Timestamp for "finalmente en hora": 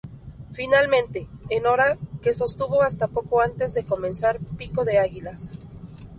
0.51-1.95